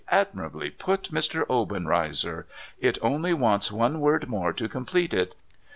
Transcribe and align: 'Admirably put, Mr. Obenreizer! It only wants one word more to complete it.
'Admirably 0.09 0.71
put, 0.71 1.11
Mr. 1.11 1.47
Obenreizer! 1.47 2.47
It 2.79 2.97
only 3.03 3.35
wants 3.35 3.71
one 3.71 3.99
word 3.99 4.27
more 4.27 4.51
to 4.51 4.67
complete 4.67 5.13
it. 5.13 5.35